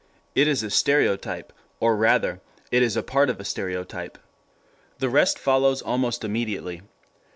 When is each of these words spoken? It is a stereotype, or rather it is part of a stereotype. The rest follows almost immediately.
It 0.33 0.47
is 0.47 0.63
a 0.63 0.71
stereotype, 0.71 1.53
or 1.79 1.95
rather 1.95 2.41
it 2.71 2.81
is 2.81 2.97
part 3.05 3.29
of 3.29 3.39
a 3.39 3.45
stereotype. 3.45 4.17
The 4.97 5.09
rest 5.09 5.37
follows 5.37 5.83
almost 5.83 6.23
immediately. 6.23 6.81